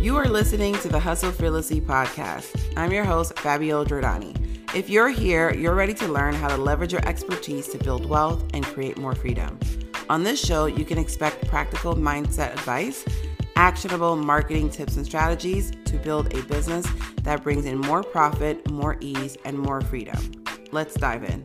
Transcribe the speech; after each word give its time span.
You 0.00 0.16
are 0.16 0.28
listening 0.28 0.74
to 0.78 0.88
the 0.88 1.00
Hustle 1.00 1.32
Fearlessly 1.32 1.80
podcast. 1.80 2.72
I'm 2.76 2.92
your 2.92 3.02
host, 3.02 3.36
Fabiola 3.36 3.84
Giordani. 3.84 4.32
If 4.72 4.88
you're 4.88 5.08
here, 5.08 5.52
you're 5.52 5.74
ready 5.74 5.92
to 5.94 6.06
learn 6.06 6.34
how 6.34 6.46
to 6.46 6.56
leverage 6.56 6.92
your 6.92 7.04
expertise 7.04 7.66
to 7.70 7.78
build 7.78 8.08
wealth 8.08 8.44
and 8.54 8.64
create 8.64 8.96
more 8.96 9.16
freedom. 9.16 9.58
On 10.08 10.22
this 10.22 10.40
show, 10.40 10.66
you 10.66 10.84
can 10.84 10.98
expect 10.98 11.48
practical 11.48 11.96
mindset 11.96 12.52
advice, 12.52 13.04
actionable 13.56 14.14
marketing 14.14 14.70
tips 14.70 14.96
and 14.96 15.04
strategies 15.04 15.72
to 15.86 15.98
build 15.98 16.32
a 16.32 16.42
business 16.44 16.86
that 17.24 17.42
brings 17.42 17.64
in 17.64 17.78
more 17.78 18.04
profit, 18.04 18.70
more 18.70 18.98
ease, 19.00 19.36
and 19.44 19.58
more 19.58 19.80
freedom. 19.80 20.30
Let's 20.70 20.94
dive 20.94 21.24
in. 21.24 21.42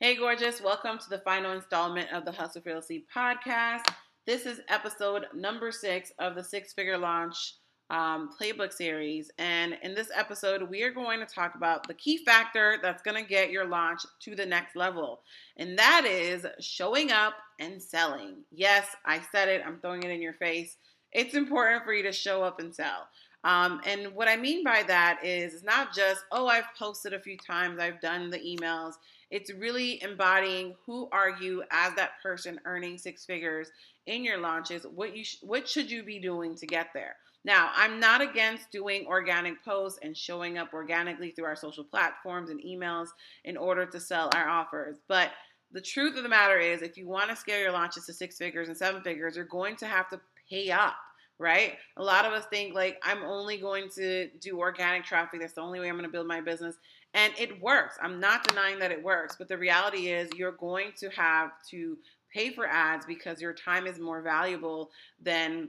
Hey, 0.00 0.16
gorgeous. 0.16 0.60
Welcome 0.60 0.98
to 0.98 1.08
the 1.08 1.20
final 1.20 1.52
installment 1.52 2.12
of 2.12 2.26
the 2.26 2.32
Hustle 2.32 2.60
Fearlessly 2.60 3.06
podcast. 3.16 3.86
This 4.26 4.46
is 4.46 4.62
episode 4.68 5.26
number 5.34 5.70
six 5.70 6.10
of 6.18 6.34
the 6.34 6.42
six 6.42 6.72
figure 6.72 6.96
launch 6.96 7.56
um, 7.90 8.30
playbook 8.40 8.72
series. 8.72 9.30
And 9.38 9.76
in 9.82 9.94
this 9.94 10.08
episode, 10.14 10.62
we 10.70 10.82
are 10.82 10.90
going 10.90 11.20
to 11.20 11.26
talk 11.26 11.56
about 11.56 11.86
the 11.86 11.92
key 11.92 12.24
factor 12.24 12.78
that's 12.80 13.02
going 13.02 13.22
to 13.22 13.28
get 13.28 13.50
your 13.50 13.66
launch 13.66 14.00
to 14.20 14.34
the 14.34 14.46
next 14.46 14.76
level. 14.76 15.20
And 15.58 15.78
that 15.78 16.06
is 16.06 16.46
showing 16.58 17.12
up 17.12 17.34
and 17.60 17.82
selling. 17.82 18.36
Yes, 18.50 18.86
I 19.04 19.20
said 19.30 19.50
it, 19.50 19.60
I'm 19.66 19.78
throwing 19.80 20.02
it 20.02 20.10
in 20.10 20.22
your 20.22 20.32
face. 20.32 20.78
It's 21.12 21.34
important 21.34 21.84
for 21.84 21.92
you 21.92 22.02
to 22.04 22.12
show 22.12 22.42
up 22.42 22.60
and 22.60 22.74
sell. 22.74 23.08
Um, 23.44 23.82
and 23.84 24.14
what 24.14 24.26
I 24.26 24.36
mean 24.36 24.64
by 24.64 24.84
that 24.84 25.20
is 25.22 25.52
it's 25.52 25.62
not 25.62 25.94
just, 25.94 26.24
oh, 26.32 26.46
I've 26.46 26.74
posted 26.78 27.12
a 27.12 27.20
few 27.20 27.36
times, 27.36 27.78
I've 27.78 28.00
done 28.00 28.30
the 28.30 28.38
emails. 28.38 28.94
It's 29.34 29.52
really 29.52 30.00
embodying 30.00 30.76
who 30.86 31.08
are 31.10 31.30
you 31.40 31.64
as 31.72 31.92
that 31.96 32.22
person 32.22 32.60
earning 32.66 32.98
six 32.98 33.24
figures 33.24 33.68
in 34.06 34.22
your 34.22 34.38
launches. 34.38 34.86
What 34.86 35.16
you 35.16 35.24
sh- 35.24 35.38
what 35.42 35.68
should 35.68 35.90
you 35.90 36.04
be 36.04 36.20
doing 36.20 36.54
to 36.54 36.66
get 36.66 36.90
there? 36.94 37.16
Now, 37.44 37.72
I'm 37.74 37.98
not 37.98 38.20
against 38.20 38.70
doing 38.70 39.06
organic 39.08 39.64
posts 39.64 39.98
and 40.02 40.16
showing 40.16 40.56
up 40.56 40.72
organically 40.72 41.32
through 41.32 41.46
our 41.46 41.56
social 41.56 41.82
platforms 41.82 42.48
and 42.48 42.62
emails 42.62 43.08
in 43.44 43.56
order 43.56 43.84
to 43.84 43.98
sell 43.98 44.30
our 44.36 44.48
offers. 44.48 44.98
But 45.08 45.32
the 45.72 45.80
truth 45.80 46.16
of 46.16 46.22
the 46.22 46.28
matter 46.28 46.60
is, 46.60 46.80
if 46.80 46.96
you 46.96 47.08
want 47.08 47.28
to 47.30 47.36
scale 47.36 47.58
your 47.58 47.72
launches 47.72 48.06
to 48.06 48.12
six 48.12 48.38
figures 48.38 48.68
and 48.68 48.76
seven 48.76 49.02
figures, 49.02 49.34
you're 49.34 49.46
going 49.46 49.74
to 49.78 49.86
have 49.86 50.08
to 50.10 50.20
pay 50.48 50.70
up, 50.70 50.94
right? 51.40 51.74
A 51.96 52.02
lot 52.04 52.24
of 52.24 52.32
us 52.32 52.44
think, 52.50 52.72
like, 52.72 53.02
I'm 53.02 53.24
only 53.24 53.56
going 53.56 53.88
to 53.96 54.28
do 54.40 54.60
organic 54.60 55.04
traffic. 55.04 55.40
That's 55.40 55.54
the 55.54 55.60
only 55.60 55.80
way 55.80 55.88
I'm 55.88 55.96
going 55.96 56.06
to 56.06 56.12
build 56.12 56.28
my 56.28 56.40
business. 56.40 56.76
And 57.14 57.32
it 57.38 57.62
works. 57.62 57.96
I'm 58.02 58.20
not 58.20 58.46
denying 58.46 58.78
that 58.80 58.90
it 58.90 59.02
works. 59.02 59.36
But 59.36 59.48
the 59.48 59.56
reality 59.56 60.08
is, 60.08 60.28
you're 60.36 60.52
going 60.52 60.92
to 60.98 61.08
have 61.10 61.50
to 61.70 61.96
pay 62.32 62.50
for 62.50 62.66
ads 62.66 63.06
because 63.06 63.40
your 63.40 63.54
time 63.54 63.86
is 63.86 63.98
more 63.98 64.20
valuable 64.20 64.90
than 65.22 65.68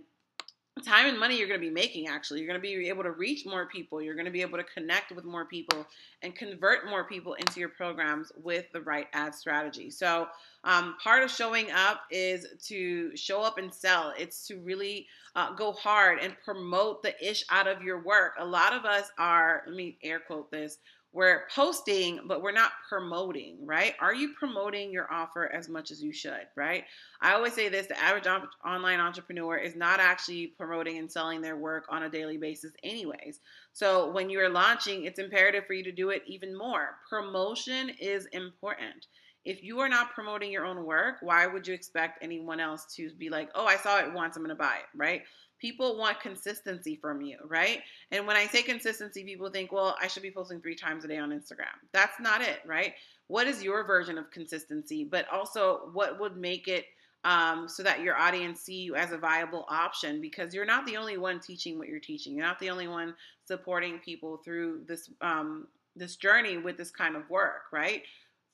time 0.84 1.06
and 1.06 1.18
money 1.18 1.38
you're 1.38 1.48
going 1.48 1.60
to 1.60 1.66
be 1.66 1.74
making 1.74 2.08
actually 2.08 2.42
you're 2.42 2.48
going 2.48 2.60
to 2.60 2.62
be 2.62 2.90
able 2.90 3.02
to 3.02 3.12
reach 3.12 3.46
more 3.46 3.66
people 3.66 4.02
you're 4.02 4.14
going 4.14 4.26
to 4.26 4.32
be 4.32 4.42
able 4.42 4.58
to 4.58 4.64
connect 4.66 5.10
with 5.14 5.24
more 5.24 5.46
people 5.46 5.88
and 6.22 6.36
convert 6.36 6.90
more 6.90 7.06
people 7.06 7.34
into 7.36 7.62
your 7.62 7.70
programs 7.70 8.30
with 8.44 8.66
the 8.74 8.82
right 8.82 9.08
ad 9.14 9.34
strategy 9.34 9.90
so 9.90 10.28
um, 10.66 10.98
part 11.02 11.24
of 11.24 11.32
showing 11.32 11.72
up 11.72 12.02
is 12.12 12.46
to 12.62 13.16
show 13.16 13.42
up 13.42 13.58
and 13.58 13.74
sell 13.74 14.14
it's 14.18 14.46
to 14.46 14.60
really 14.60 15.08
uh, 15.38 15.54
go 15.54 15.72
hard 15.72 16.20
and 16.20 16.36
promote 16.44 17.02
the 17.02 17.16
ish 17.26 17.46
out 17.50 17.68
of 17.68 17.82
your 17.82 18.04
work 18.04 18.34
a 18.38 18.46
lot 18.46 18.74
of 18.74 18.84
us 18.84 19.10
are 19.18 19.64
let 19.68 19.78
me 19.78 19.98
air 20.04 20.20
quote 20.20 20.52
this 20.52 20.80
we're 21.16 21.44
posting, 21.56 22.20
but 22.28 22.42
we're 22.42 22.52
not 22.52 22.72
promoting, 22.90 23.58
right? 23.66 23.94
Are 24.02 24.14
you 24.14 24.34
promoting 24.38 24.92
your 24.92 25.12
offer 25.12 25.50
as 25.50 25.70
much 25.70 25.90
as 25.90 26.04
you 26.04 26.12
should, 26.12 26.46
right? 26.58 26.84
I 27.22 27.34
always 27.34 27.54
say 27.54 27.70
this 27.70 27.88
the 27.88 27.98
average 27.98 28.28
online 28.66 29.00
entrepreneur 29.00 29.56
is 29.56 29.78
not 29.78 30.02
actually 30.02 30.48
promoting 30.48 30.98
and 30.98 31.10
selling 31.10 31.42
their 31.42 31.56
work 31.56 31.86
on 31.90 32.04
a 32.04 32.10
daily 32.10 32.36
basis, 32.36 32.74
anyways. 32.84 33.40
So 33.72 34.12
when 34.12 34.30
you're 34.30 34.50
launching, 34.50 35.06
it's 35.06 35.18
imperative 35.18 35.66
for 35.66 35.74
you 35.74 35.86
to 35.86 35.92
do 35.94 36.10
it 36.10 36.22
even 36.28 36.56
more. 36.56 36.98
Promotion 37.10 37.92
is 37.98 38.26
important. 38.34 39.08
If 39.46 39.64
you 39.64 39.80
are 39.80 39.90
not 39.90 40.12
promoting 40.12 40.52
your 40.52 40.66
own 40.66 40.84
work, 40.84 41.18
why 41.22 41.48
would 41.48 41.66
you 41.66 41.74
expect 41.74 42.24
anyone 42.24 42.60
else 42.60 42.94
to 42.96 43.10
be 43.18 43.30
like, 43.30 43.50
oh, 43.56 43.66
I 43.66 43.78
saw 43.78 44.00
it 44.00 44.12
once, 44.12 44.36
I'm 44.36 44.46
to 44.48 44.56
buy 44.56 44.78
it, 44.78 44.98
right? 44.98 45.22
People 45.60 45.98
want 45.98 46.20
consistency 46.20 46.96
from 46.96 47.22
you, 47.22 47.38
right? 47.48 47.82
And 48.12 48.28
when 48.28 48.36
I 48.36 48.48
say 48.48 48.62
consistency, 48.62 49.24
people 49.24 49.50
think, 49.50 49.72
well, 49.72 49.96
I 50.02 50.08
should 50.08 50.24
be 50.24 50.32
posting 50.32 50.62
three 50.62 50.76
times 50.76 51.06
a 51.06 51.08
day 51.08 51.18
on 51.18 51.32
Instagram. 51.32 51.76
That's 51.92 52.20
not 52.20 52.42
it, 52.42 52.60
right? 52.66 52.94
What 53.28 53.48
is 53.48 53.64
your 53.64 53.86
version 53.86 54.18
of 54.18 54.30
consistency? 54.32 55.04
But 55.04 55.28
also, 55.30 55.90
what 55.94 56.20
would 56.20 56.38
make 56.38 56.68
it 56.68 56.86
um, 57.24 57.68
so 57.68 57.82
that 57.84 58.02
your 58.02 58.16
audience 58.16 58.62
see 58.62 58.82
you 58.82 58.96
as 58.96 59.12
a 59.12 59.18
viable 59.18 59.66
option? 59.70 60.22
Because 60.22 60.54
you're 60.54 60.66
not 60.66 60.86
the 60.86 60.98
only 60.98 61.18
one 61.18 61.40
teaching 61.40 61.80
what 61.80 61.88
you're 61.88 62.00
teaching. 62.00 62.36
You're 62.36 62.46
not 62.46 62.60
the 62.60 62.70
only 62.70 62.88
one 62.88 63.16
supporting 63.46 64.00
people 64.00 64.38
through 64.38 64.82
this 64.88 65.10
um, 65.22 65.68
this 65.96 66.18
journey 66.18 66.58
with 66.58 66.78
this 66.78 66.92
kind 66.92 67.16
of 67.16 67.30
work, 67.30 67.64
right? 67.72 68.04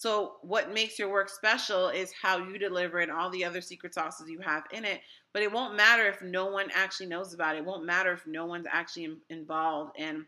So, 0.02 0.38
what 0.42 0.74
makes 0.74 0.98
your 0.98 1.12
work 1.12 1.30
special 1.30 1.90
is 1.90 2.12
how 2.20 2.40
you 2.40 2.58
deliver 2.58 2.98
and 3.02 3.12
all 3.12 3.30
the 3.30 3.46
other 3.46 3.62
secret 3.62 3.94
sauces 3.94 4.32
you 4.32 4.40
have 4.40 4.64
in 4.72 4.84
it. 4.84 5.00
But 5.32 5.44
it 5.44 5.52
won't 5.52 5.76
matter 5.76 6.08
if 6.08 6.24
no 6.24 6.48
one 6.48 6.70
actually 6.74 7.06
knows 7.06 7.36
about 7.36 7.54
it. 7.54 7.60
It 7.60 7.66
won't 7.66 7.86
matter 7.86 8.12
if 8.12 8.26
no 8.26 8.48
one's 8.48 8.66
actually 8.68 9.16
involved 9.30 9.92
and 10.00 10.26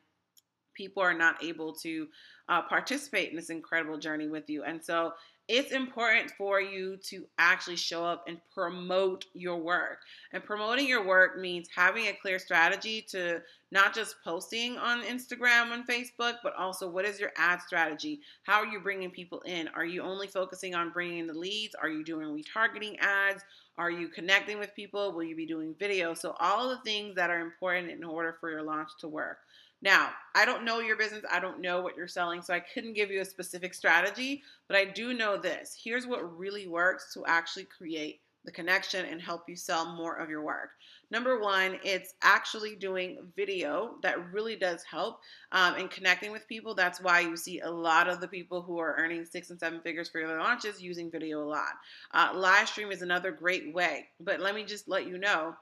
people 0.75 1.01
are 1.01 1.15
not 1.15 1.43
able 1.43 1.73
to 1.73 2.07
uh, 2.49 2.61
participate 2.61 3.31
in 3.31 3.35
this 3.35 3.49
incredible 3.49 3.97
journey 3.97 4.27
with 4.27 4.47
you. 4.47 4.63
And 4.63 4.79
so, 4.85 5.13
it's 5.49 5.71
important 5.71 6.31
for 6.37 6.61
you 6.61 6.97
to 7.09 7.25
actually 7.37 7.75
show 7.75 8.05
up 8.05 8.25
and 8.27 8.39
promote 8.53 9.25
your 9.33 9.57
work. 9.57 9.99
And 10.31 10.43
promoting 10.43 10.87
your 10.87 11.05
work 11.05 11.37
means 11.37 11.67
having 11.75 12.07
a 12.07 12.13
clear 12.13 12.39
strategy 12.39 13.05
to 13.09 13.41
not 13.69 13.93
just 13.93 14.15
posting 14.23 14.77
on 14.77 15.03
Instagram 15.03 15.73
and 15.73 15.85
Facebook, 15.85 16.35
but 16.43 16.55
also 16.55 16.89
what 16.89 17.05
is 17.05 17.19
your 17.19 17.31
ad 17.37 17.61
strategy? 17.61 18.21
How 18.43 18.59
are 18.61 18.65
you 18.65 18.79
bringing 18.79 19.11
people 19.11 19.41
in? 19.41 19.67
Are 19.69 19.85
you 19.85 20.01
only 20.01 20.27
focusing 20.27 20.75
on 20.75 20.91
bringing 20.91 21.19
in 21.19 21.27
the 21.27 21.33
leads? 21.33 21.75
Are 21.75 21.89
you 21.89 22.05
doing 22.05 22.27
retargeting 22.27 22.97
ads? 22.99 23.43
Are 23.77 23.91
you 23.91 24.07
connecting 24.07 24.59
with 24.59 24.75
people? 24.75 25.11
Will 25.11 25.23
you 25.23 25.35
be 25.35 25.47
doing 25.47 25.75
video? 25.77 26.13
So, 26.13 26.35
all 26.39 26.69
the 26.69 26.77
things 26.85 27.15
that 27.15 27.31
are 27.31 27.39
important 27.39 27.89
in 27.89 28.03
order 28.03 28.37
for 28.39 28.49
your 28.49 28.61
launch 28.61 28.89
to 28.99 29.07
work. 29.07 29.39
Now, 29.83 30.11
I 30.33 30.45
don't 30.45 30.63
know 30.63 30.79
your 30.79 30.95
business. 30.95 31.25
I 31.29 31.41
don't 31.41 31.59
know 31.59 31.81
what 31.81 31.97
you're 31.97 32.07
selling, 32.07 32.41
so 32.41 32.53
I 32.53 32.61
couldn't 32.61 32.93
give 32.93 33.11
you 33.11 33.19
a 33.19 33.25
specific 33.25 33.73
strategy, 33.73 34.41
but 34.69 34.77
I 34.77 34.85
do 34.85 35.13
know 35.13 35.37
this. 35.37 35.77
Here's 35.83 36.07
what 36.07 36.37
really 36.37 36.67
works 36.67 37.13
to 37.13 37.25
actually 37.27 37.65
create 37.65 38.21
the 38.45 38.51
connection 38.51 39.05
and 39.05 39.21
help 39.21 39.43
you 39.47 39.55
sell 39.57 39.85
more 39.95 40.15
of 40.15 40.29
your 40.29 40.41
work. 40.41 40.71
Number 41.11 41.39
one, 41.39 41.79
it's 41.83 42.13
actually 42.21 42.75
doing 42.75 43.17
video 43.35 43.95
that 44.03 44.31
really 44.31 44.55
does 44.55 44.83
help 44.83 45.19
um, 45.51 45.75
in 45.75 45.89
connecting 45.89 46.31
with 46.31 46.47
people. 46.47 46.75
That's 46.75 47.01
why 47.01 47.19
you 47.19 47.35
see 47.35 47.59
a 47.59 47.69
lot 47.69 48.07
of 48.07 48.21
the 48.21 48.27
people 48.27 48.61
who 48.61 48.79
are 48.79 48.95
earning 48.97 49.25
six 49.25 49.49
and 49.49 49.59
seven 49.59 49.81
figures 49.81 50.09
for 50.09 50.25
their 50.25 50.39
launches 50.39 50.81
using 50.81 51.11
video 51.11 51.43
a 51.43 51.47
lot. 51.47 51.73
Uh, 52.13 52.31
live 52.33 52.69
stream 52.69 52.91
is 52.91 53.01
another 53.01 53.31
great 53.31 53.73
way, 53.73 54.07
but 54.19 54.39
let 54.39 54.55
me 54.55 54.63
just 54.63 54.87
let 54.87 55.07
you 55.07 55.17
know 55.17 55.55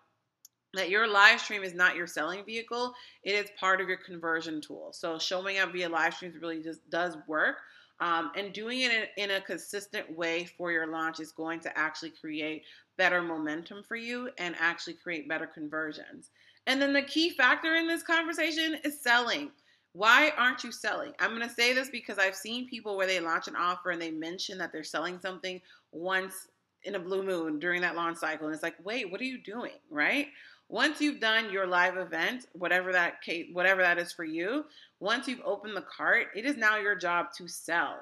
that 0.73 0.89
your 0.89 1.07
live 1.07 1.39
stream 1.39 1.63
is 1.63 1.73
not 1.73 1.95
your 1.95 2.07
selling 2.07 2.43
vehicle 2.45 2.93
it 3.23 3.31
is 3.31 3.49
part 3.59 3.81
of 3.81 3.87
your 3.87 3.97
conversion 3.97 4.61
tool 4.61 4.89
so 4.91 5.17
showing 5.17 5.59
up 5.59 5.71
via 5.71 5.89
live 5.89 6.13
streams 6.13 6.35
really 6.41 6.61
just 6.61 6.87
does 6.89 7.17
work 7.27 7.57
um, 7.99 8.31
and 8.35 8.51
doing 8.53 8.81
it 8.81 8.91
in, 8.91 9.25
in, 9.25 9.31
a 9.31 9.41
consistent 9.41 10.11
way 10.17 10.45
for 10.57 10.71
your 10.71 10.87
launch 10.87 11.19
is 11.19 11.31
going 11.31 11.59
to 11.59 11.77
actually 11.77 12.09
create 12.09 12.63
better 12.97 13.21
momentum 13.21 13.83
for 13.83 13.95
you 13.95 14.29
and 14.39 14.55
actually 14.59 14.93
create 14.93 15.29
better 15.29 15.45
conversions 15.47 16.31
and 16.67 16.81
then 16.81 16.93
the 16.93 17.01
key 17.01 17.31
factor 17.31 17.75
in 17.75 17.87
this 17.87 18.03
conversation 18.03 18.77
is 18.83 19.01
selling 19.01 19.51
why 19.93 20.31
aren't 20.37 20.63
you 20.63 20.71
selling? 20.71 21.11
I'm 21.19 21.35
going 21.35 21.47
to 21.47 21.53
say 21.53 21.73
this 21.73 21.89
because 21.89 22.17
I've 22.17 22.35
seen 22.35 22.69
people 22.69 22.95
where 22.95 23.07
they 23.07 23.19
launch 23.19 23.47
an 23.47 23.55
offer 23.55 23.91
and 23.91 24.01
they 24.01 24.11
mention 24.11 24.57
that 24.59 24.71
they're 24.71 24.83
selling 24.83 25.19
something 25.19 25.59
once 25.91 26.47
in 26.83 26.95
a 26.95 26.99
blue 26.99 27.23
moon 27.23 27.59
during 27.59 27.81
that 27.81 27.95
launch 27.95 28.17
cycle. 28.17 28.47
And 28.47 28.53
it's 28.53 28.63
like, 28.63 28.75
wait, 28.83 29.11
what 29.11 29.21
are 29.21 29.25
you 29.25 29.37
doing? 29.37 29.73
Right? 29.89 30.27
Once 30.71 31.01
you've 31.01 31.19
done 31.19 31.51
your 31.51 31.67
live 31.67 31.97
event, 31.97 32.45
whatever 32.53 32.93
that 32.93 33.21
case, 33.21 33.45
whatever 33.51 33.81
that 33.81 33.97
is 33.97 34.13
for 34.13 34.23
you, 34.23 34.63
once 35.01 35.27
you've 35.27 35.41
opened 35.45 35.75
the 35.75 35.81
cart, 35.81 36.27
it 36.33 36.45
is 36.45 36.55
now 36.55 36.77
your 36.77 36.95
job 36.95 37.27
to 37.37 37.45
sell. 37.45 37.97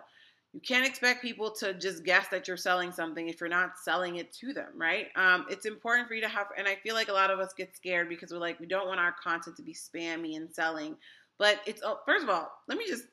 You 0.53 0.59
can't 0.59 0.85
expect 0.85 1.23
people 1.23 1.49
to 1.59 1.73
just 1.73 2.03
guess 2.03 2.27
that 2.27 2.47
you're 2.47 2.57
selling 2.57 2.91
something 2.91 3.27
if 3.27 3.39
you're 3.39 3.49
not 3.49 3.79
selling 3.83 4.17
it 4.17 4.31
to 4.33 4.53
them, 4.53 4.69
right? 4.75 5.07
Um, 5.15 5.47
it's 5.49 5.65
important 5.65 6.07
for 6.07 6.13
you 6.13 6.21
to 6.21 6.27
have, 6.27 6.47
and 6.59 6.67
I 6.67 6.75
feel 6.75 6.93
like 6.93 7.07
a 7.07 7.13
lot 7.13 7.31
of 7.31 7.39
us 7.39 7.53
get 7.57 7.75
scared 7.75 8.07
because 8.07 8.31
we're 8.31 8.37
like, 8.37 8.59
we 8.59 8.67
don't 8.67 8.87
want 8.87 8.99
our 8.99 9.15
content 9.23 9.57
to 9.57 9.63
be 9.63 9.73
spammy 9.73 10.37
and 10.37 10.47
selling. 10.53 10.95
But 11.39 11.61
it's, 11.65 11.81
oh, 11.83 11.99
first 12.05 12.23
of 12.23 12.29
all, 12.29 12.51
let 12.67 12.77
me 12.77 12.85
just, 12.87 13.05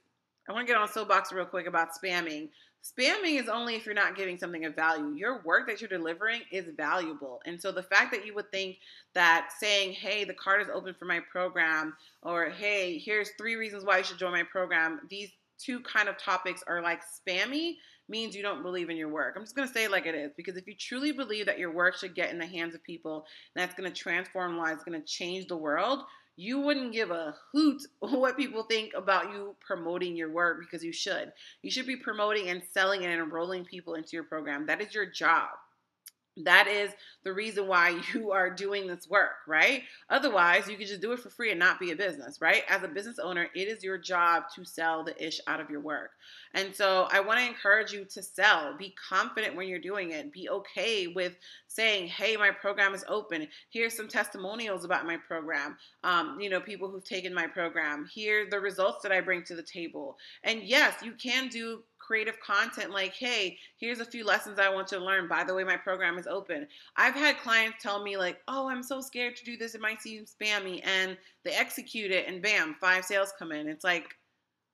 I 0.51 0.53
want 0.53 0.67
to 0.67 0.73
get 0.73 0.79
on 0.79 0.87
soapbox 0.87 1.33
real 1.33 1.47
quick 1.47 1.67
about 1.67 1.89
spamming. 1.95 2.51
Spamming 2.87 3.41
is 3.41 3.49
only 3.49 3.75
if 3.75 3.85
you're 3.85 3.95
not 3.95 4.17
giving 4.17 4.39
something 4.39 4.65
of 4.65 4.77
value. 4.77 5.15
Your 5.15 5.43
work 5.43 5.67
that 5.67 5.81
you're 5.81 5.89
delivering 5.89 6.43
is 6.53 6.67
valuable. 6.77 7.41
And 7.45 7.61
so 7.61 7.73
the 7.73 7.83
fact 7.83 8.13
that 8.13 8.25
you 8.25 8.35
would 8.35 8.51
think 8.53 8.77
that 9.15 9.49
saying, 9.59 9.95
hey, 9.95 10.25
the 10.25 10.35
card 10.35 10.63
is 10.63 10.69
open 10.73 10.95
for 10.95 11.05
my 11.05 11.21
program, 11.33 11.97
or 12.23 12.51
hey, 12.51 12.99
here's 12.99 13.31
three 13.39 13.57
reasons 13.57 13.85
why 13.85 13.99
you 13.99 14.05
should 14.05 14.19
join 14.19 14.33
my 14.33 14.45
program, 14.45 15.01
these 15.11 15.31
two 15.59 15.81
kind 15.81 16.09
of 16.09 16.19
topics 16.19 16.63
are 16.69 16.83
like 16.83 17.01
spammy 17.03 17.77
means 18.09 18.37
you 18.37 18.43
don't 18.43 18.63
believe 18.63 18.89
in 18.89 18.97
your 18.97 19.09
work. 19.09 19.35
I'm 19.37 19.43
just 19.43 19.57
going 19.57 19.67
to 19.67 19.75
say 19.75 19.85
it 19.85 19.91
like 19.91 20.07
it 20.07 20.15
is 20.15 20.31
because 20.37 20.57
if 20.57 20.67
you 20.69 20.75
truly 20.79 21.11
believe 21.11 21.47
that 21.47 21.59
your 21.59 21.73
work 21.73 21.97
should 21.97 22.15
get 22.15 22.31
in 22.31 22.39
the 22.39 22.47
hands 22.47 22.75
of 22.75 22.85
people, 22.85 23.27
that's 23.57 23.75
going 23.75 23.91
to 23.91 23.97
transform 23.97 24.59
lives, 24.59 24.85
going 24.85 25.01
to 25.01 25.07
change 25.07 25.49
the 25.49 25.57
world, 25.57 26.05
you 26.37 26.61
wouldn't 26.61 26.93
give 26.93 27.11
a 27.11 27.35
hoot 27.53 27.83
what 28.01 28.37
people 28.37 28.63
think 28.65 28.93
about 28.95 29.31
you 29.33 29.57
promoting 29.61 30.17
your 30.17 30.31
work 30.31 30.61
because 30.61 30.85
you 30.85 30.93
should. 30.93 31.33
You 31.63 31.71
should 31.71 31.87
be 31.87 31.97
promoting 31.97 32.49
and 32.49 32.63
selling 32.73 33.05
and 33.05 33.13
enrolling 33.13 33.65
people 33.65 33.95
into 33.95 34.11
your 34.13 34.25
program. 34.25 34.67
That 34.67 34.81
is 34.81 34.95
your 34.95 35.07
job. 35.07 35.51
That 36.45 36.69
is 36.69 36.91
the 37.25 37.33
reason 37.33 37.67
why 37.67 38.01
you 38.15 38.33
are 38.33 38.51
doing 38.51 38.87
this 38.87 39.09
work, 39.09 39.47
right? 39.47 39.83
Otherwise, 40.11 40.69
you 40.69 40.77
could 40.77 40.87
just 40.87 41.01
do 41.01 41.13
it 41.13 41.21
for 41.21 41.31
free 41.31 41.51
and 41.51 41.59
not 41.59 41.81
be 41.81 41.93
a 41.93 41.97
business, 41.97 42.41
right? 42.41 42.63
As 42.69 42.83
a 42.83 42.89
business 42.89 43.19
owner, 43.19 43.49
it 43.55 43.69
is 43.69 43.83
your 43.83 43.99
job 43.99 44.45
to 44.55 44.65
sell 44.65 45.03
the 45.05 45.25
ish 45.25 45.41
out 45.47 45.61
of 45.61 45.71
your 45.71 45.81
work. 45.81 46.11
And 46.55 46.75
so 46.75 47.09
I 47.11 47.21
want 47.21 47.41
to 47.41 47.47
encourage 47.47 47.93
you 47.93 48.05
to 48.05 48.23
sell. 48.23 48.77
Be 48.77 48.95
confident 49.09 49.57
when 49.57 49.69
you're 49.69 49.79
doing 49.79 50.13
it. 50.13 50.33
Be 50.33 50.49
okay 50.49 51.07
with 51.07 51.37
saying, 51.69 52.09
hey, 52.09 52.37
my 52.37 52.51
program 52.51 52.95
is 52.95 53.05
open. 53.09 53.47
Here's 53.71 53.97
some 53.97 54.09
testimonials 54.09 54.85
about 54.85 55.07
my 55.07 55.17
program. 55.17 55.77
Um, 56.05 56.39
you 56.41 56.49
know, 56.49 56.61
people 56.61 56.91
who've 56.91 57.05
taken 57.05 57.35
my 57.35 57.47
program. 57.47 58.09
Here 58.11 58.47
the 58.51 58.61
results 58.61 59.03
that 59.03 59.13
I 59.13 59.21
bring 59.21 59.43
to 59.45 59.55
the 59.55 59.63
table. 59.63 60.17
And 60.45 60.63
yes, 60.63 61.03
you 61.03 61.13
can 61.13 61.49
do 61.49 61.83
creative 62.07 62.39
content 62.41 62.91
like, 62.91 63.15
hey, 63.15 63.59
here's 63.79 64.01
a 64.01 64.05
few 64.05 64.25
lessons 64.25 64.59
I 64.59 64.73
want 64.73 64.87
to 64.89 64.99
learn. 64.99 65.29
By 65.29 65.43
the 65.43 65.55
way, 65.55 65.65
my 65.65 65.77
program 65.77 66.19
is 66.19 66.27
open. 66.27 66.69
I've 66.97 67.15
had 67.15 67.39
clients 67.39 67.83
tell 67.83 68.03
me, 68.03 68.17
like, 68.17 68.41
oh, 68.47 68.69
I'm 68.69 68.83
so 68.83 69.01
scared 69.01 69.35
to 69.37 69.45
do 69.45 69.57
this. 69.57 69.75
It 69.75 69.81
might 69.81 70.01
seem 70.01 70.25
spammy. 70.25 70.81
And 70.85 71.17
they 71.45 71.53
execute 71.53 72.11
it, 72.11 72.29
and 72.29 72.43
bam, 72.43 72.77
five 72.81 73.05
sales 73.05 73.33
come 73.39 73.51
in. 73.53 73.69
It's 73.69 73.85
like, 73.85 74.15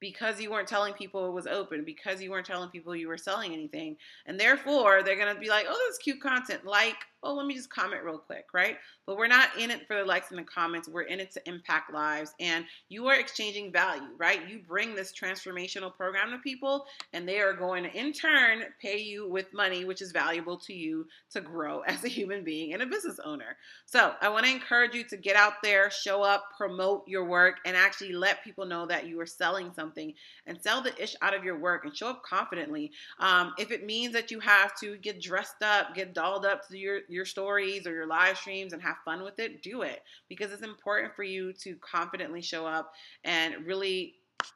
because 0.01 0.41
you 0.41 0.51
weren't 0.51 0.69
telling 0.69 0.93
people 0.95 1.27
it 1.29 1.33
was 1.33 1.47
open, 1.47 1.85
because 1.85 2.21
you 2.21 2.31
weren't 2.31 2.47
telling 2.47 2.69
people 2.71 2.95
you 2.95 3.09
were 3.09 3.17
selling 3.17 3.53
anything. 3.53 3.97
And 4.27 4.39
therefore, 4.39 5.03
they're 5.03 5.17
going 5.17 5.35
to 5.35 5.41
be 5.41 5.49
like, 5.49 5.67
oh, 5.69 5.87
this 5.87 5.97
is 5.97 6.03
cute 6.03 6.21
content. 6.21 6.67
Like, 6.67 6.97
oh, 7.23 7.35
let 7.35 7.47
me 7.47 7.55
just 7.55 7.71
comment 7.71 8.03
real 8.05 8.19
quick, 8.19 8.47
right? 8.53 8.77
But 9.07 9.17
we're 9.17 9.29
not 9.29 9.51
in 9.59 9.71
it 9.71 9.87
for 9.87 9.97
the 9.97 10.05
likes 10.05 10.31
and 10.31 10.39
the 10.39 10.45
comments. 10.45 10.89
We're 10.89 11.03
in 11.03 11.21
it 11.21 11.31
to 11.33 11.49
impact 11.49 11.93
lives. 11.93 12.35
And 12.41 12.65
you 12.89 13.07
are 13.09 13.15
exchanging 13.15 13.73
value, 13.73 14.09
right? 14.19 14.49
You 14.49 14.61
bring 14.67 14.95
this 14.95 15.13
transformational 15.13 15.95
program 15.95 16.31
to 16.31 16.39
people, 16.39 16.87
and 17.13 17.29
they 17.29 17.41
are 17.41 17.53
going 17.53 17.85
to, 17.85 17.97
in 17.97 18.13
turn, 18.13 18.65
pay 18.81 18.99
you 18.99 19.29
with 19.29 19.53
money, 19.53 19.85
which 19.85 20.03
is 20.03 20.13
valuable 20.13 20.57
to 20.59 20.75
you 20.75 21.07
to 21.31 21.41
grow 21.41 21.81
as 21.87 22.05
a 22.05 22.09
human 22.09 22.45
being 22.45 22.73
and 22.73 22.83
a 22.83 22.87
business 22.87 23.19
owner. 23.25 23.57
So 23.87 24.15
I 24.21 24.29
want 24.29 24.47
to 24.47 24.53
encourage 24.53 24.95
you 24.95 25.05
to 25.05 25.17
get 25.17 25.37
out 25.37 25.55
there, 25.63 25.91
show 25.91 26.23
up, 26.23 26.45
promote 26.57 27.07
your 27.07 27.25
work, 27.25 27.57
and 27.65 27.77
actually 27.77 28.13
let 28.13 28.45
people 28.45 28.67
know 28.67 28.87
that 28.87 29.07
you 29.07 29.21
are 29.21 29.27
selling 29.27 29.73
something 29.75 30.13
and 30.47 30.61
sell 30.61 30.83
the 30.83 31.01
ish 31.01 31.15
out 31.23 31.35
of 31.35 31.45
your 31.45 31.59
work 31.59 31.85
and 31.85 31.97
show 31.97 32.09
up 32.09 32.23
confidently. 32.25 32.91
Um, 33.19 33.55
if 33.59 33.71
it 33.71 33.87
means 33.87 34.13
that 34.15 34.31
you 34.31 34.41
have 34.41 34.75
to 34.81 34.97
get 34.97 35.21
dressed 35.21 35.63
up, 35.63 35.95
get 35.95 36.15
dolled 36.15 36.45
up 36.45 36.69
to 36.69 36.79
your 36.79 37.01
your 37.13 37.25
stories 37.25 37.87
or 37.87 37.93
your 37.93 38.07
live 38.07 38.37
streams 38.37 38.73
and 38.73 38.83
have 38.83 38.97
fun 39.05 39.23
with 39.23 39.39
it, 39.39 39.63
do 39.63 39.83
it 39.83 40.03
because 40.29 40.53
it's 40.53 40.63
important 40.63 41.15
for 41.15 41.23
you 41.23 41.53
to 41.53 41.77
confidently 41.77 42.43
show 42.43 42.67
up 42.67 42.93
and 43.25 43.67
really 43.67 44.15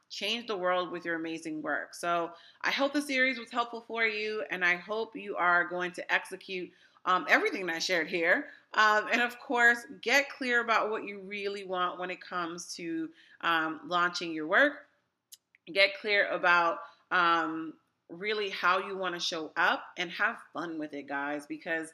change 0.09 0.47
the 0.47 0.57
world 0.57 0.91
with 0.91 1.05
your 1.05 1.15
amazing 1.15 1.61
work. 1.61 1.93
So 1.93 2.31
I 2.61 2.71
hope 2.71 2.93
the 2.93 3.01
series 3.01 3.39
was 3.39 3.51
helpful 3.51 3.83
for 3.87 4.05
you, 4.05 4.43
and 4.51 4.63
I 4.63 4.75
hope 4.75 5.15
you 5.15 5.35
are 5.35 5.67
going 5.67 5.91
to 5.93 6.13
execute 6.13 6.69
um, 7.05 7.25
everything 7.29 7.65
that 7.67 7.75
I 7.75 7.79
shared 7.79 8.07
here. 8.07 8.47
Um, 8.73 9.07
and 9.11 9.21
of 9.21 9.39
course, 9.39 9.79
get 10.01 10.29
clear 10.29 10.61
about 10.61 10.89
what 10.89 11.03
you 11.05 11.21
really 11.21 11.63
want 11.63 11.99
when 11.99 12.11
it 12.11 12.19
comes 12.21 12.73
to 12.75 13.09
um, 13.41 13.81
launching 13.87 14.33
your 14.33 14.47
work. 14.47 14.87
Get 15.73 15.99
clear 15.99 16.27
about 16.29 16.79
um, 17.11 17.73
really 18.09 18.49
how 18.49 18.79
you 18.79 18.97
want 18.97 19.15
to 19.15 19.19
show 19.19 19.51
up 19.55 19.83
and 19.97 20.11
have 20.11 20.37
fun 20.53 20.77
with 20.77 20.93
it, 20.93 21.07
guys, 21.07 21.45
because 21.45 21.89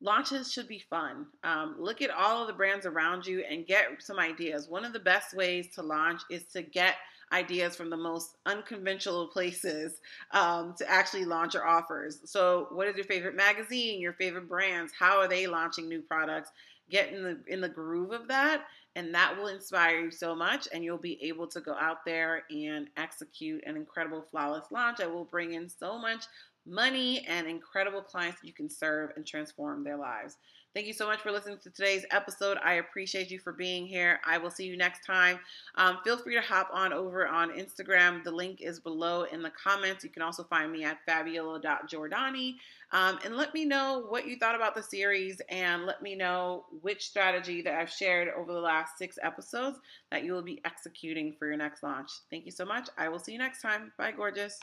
launches 0.00 0.52
should 0.52 0.68
be 0.68 0.78
fun. 0.78 1.26
Um, 1.44 1.76
look 1.78 2.02
at 2.02 2.10
all 2.10 2.42
of 2.42 2.46
the 2.46 2.54
brands 2.54 2.86
around 2.86 3.26
you 3.26 3.44
and 3.48 3.66
get 3.66 3.86
some 3.98 4.18
ideas. 4.18 4.68
One 4.68 4.84
of 4.84 4.92
the 4.92 5.00
best 5.00 5.34
ways 5.34 5.68
to 5.74 5.82
launch 5.82 6.22
is 6.30 6.44
to 6.52 6.62
get 6.62 6.96
ideas 7.32 7.76
from 7.76 7.90
the 7.90 7.96
most 7.96 8.36
unconventional 8.46 9.26
places 9.32 10.00
um, 10.32 10.74
to 10.78 10.90
actually 10.90 11.24
launch 11.24 11.54
your 11.54 11.66
offers. 11.66 12.20
So, 12.24 12.68
what 12.70 12.88
is 12.88 12.96
your 12.96 13.04
favorite 13.04 13.36
magazine? 13.36 14.00
Your 14.00 14.14
favorite 14.14 14.48
brands? 14.48 14.92
How 14.98 15.18
are 15.18 15.28
they 15.28 15.46
launching 15.46 15.88
new 15.88 16.02
products? 16.02 16.50
Get 16.90 17.12
in 17.12 17.22
the 17.22 17.38
in 17.46 17.60
the 17.60 17.68
groove 17.68 18.10
of 18.10 18.26
that, 18.28 18.64
and 18.96 19.14
that 19.14 19.36
will 19.36 19.46
inspire 19.46 20.00
you 20.00 20.10
so 20.10 20.34
much. 20.34 20.66
And 20.72 20.82
you'll 20.82 20.98
be 20.98 21.22
able 21.22 21.46
to 21.48 21.60
go 21.60 21.74
out 21.78 22.04
there 22.04 22.42
and 22.50 22.88
execute 22.96 23.62
an 23.64 23.76
incredible, 23.76 24.24
flawless 24.28 24.64
launch 24.72 24.98
that 24.98 25.12
will 25.12 25.24
bring 25.24 25.52
in 25.52 25.68
so 25.68 25.98
much 25.98 26.24
money, 26.66 27.24
and 27.26 27.46
incredible 27.46 28.02
clients 28.02 28.40
that 28.40 28.46
you 28.46 28.52
can 28.52 28.68
serve 28.68 29.10
and 29.16 29.26
transform 29.26 29.84
their 29.84 29.96
lives. 29.96 30.36
Thank 30.72 30.86
you 30.86 30.92
so 30.92 31.06
much 31.06 31.18
for 31.20 31.32
listening 31.32 31.58
to 31.64 31.70
today's 31.70 32.06
episode. 32.12 32.56
I 32.64 32.74
appreciate 32.74 33.28
you 33.28 33.40
for 33.40 33.52
being 33.52 33.88
here. 33.88 34.20
I 34.24 34.38
will 34.38 34.52
see 34.52 34.66
you 34.66 34.76
next 34.76 35.04
time. 35.04 35.40
Um, 35.74 35.98
feel 36.04 36.16
free 36.16 36.36
to 36.36 36.40
hop 36.40 36.70
on 36.72 36.92
over 36.92 37.26
on 37.26 37.50
Instagram. 37.50 38.22
The 38.22 38.30
link 38.30 38.60
is 38.60 38.78
below 38.78 39.24
in 39.24 39.42
the 39.42 39.50
comments. 39.50 40.04
You 40.04 40.10
can 40.10 40.22
also 40.22 40.44
find 40.44 40.70
me 40.70 40.84
at 40.84 40.98
fabiola.giordani. 41.06 42.54
Um, 42.92 43.18
and 43.24 43.36
let 43.36 43.52
me 43.52 43.64
know 43.64 44.04
what 44.08 44.28
you 44.28 44.36
thought 44.36 44.54
about 44.54 44.76
the 44.76 44.82
series 44.82 45.40
and 45.48 45.86
let 45.86 46.02
me 46.02 46.14
know 46.14 46.66
which 46.82 47.04
strategy 47.08 47.62
that 47.62 47.74
I've 47.74 47.90
shared 47.90 48.28
over 48.36 48.52
the 48.52 48.60
last 48.60 48.96
six 48.96 49.18
episodes 49.22 49.78
that 50.12 50.22
you 50.22 50.32
will 50.32 50.42
be 50.42 50.60
executing 50.64 51.34
for 51.36 51.48
your 51.48 51.56
next 51.56 51.82
launch. 51.82 52.10
Thank 52.30 52.46
you 52.46 52.52
so 52.52 52.64
much. 52.64 52.88
I 52.96 53.08
will 53.08 53.18
see 53.18 53.32
you 53.32 53.38
next 53.38 53.60
time. 53.60 53.90
Bye, 53.98 54.12
gorgeous. 54.12 54.60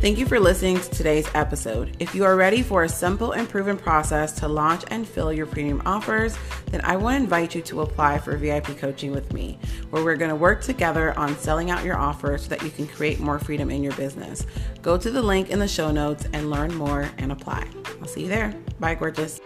Thank 0.00 0.18
you 0.18 0.26
for 0.26 0.38
listening 0.38 0.78
to 0.78 0.90
today's 0.90 1.28
episode. 1.34 1.96
If 1.98 2.14
you 2.14 2.24
are 2.24 2.36
ready 2.36 2.62
for 2.62 2.84
a 2.84 2.88
simple 2.88 3.32
and 3.32 3.48
proven 3.48 3.76
process 3.76 4.30
to 4.38 4.46
launch 4.46 4.84
and 4.92 5.06
fill 5.06 5.32
your 5.32 5.44
premium 5.44 5.82
offers, 5.84 6.38
then 6.66 6.80
I 6.84 6.96
want 6.96 7.16
to 7.16 7.24
invite 7.24 7.56
you 7.56 7.62
to 7.62 7.80
apply 7.80 8.18
for 8.18 8.36
VIP 8.36 8.78
coaching 8.78 9.10
with 9.10 9.32
me, 9.32 9.58
where 9.90 10.04
we're 10.04 10.14
going 10.14 10.28
to 10.28 10.36
work 10.36 10.62
together 10.62 11.18
on 11.18 11.36
selling 11.36 11.72
out 11.72 11.84
your 11.84 11.98
offers 11.98 12.42
so 12.42 12.48
that 12.50 12.62
you 12.62 12.70
can 12.70 12.86
create 12.86 13.18
more 13.18 13.40
freedom 13.40 13.70
in 13.70 13.82
your 13.82 13.94
business. 13.94 14.46
Go 14.82 14.96
to 14.96 15.10
the 15.10 15.20
link 15.20 15.50
in 15.50 15.58
the 15.58 15.66
show 15.66 15.90
notes 15.90 16.28
and 16.32 16.48
learn 16.48 16.72
more 16.76 17.10
and 17.18 17.32
apply. 17.32 17.66
I'll 18.00 18.06
see 18.06 18.22
you 18.22 18.28
there. 18.28 18.54
Bye, 18.78 18.94
gorgeous. 18.94 19.40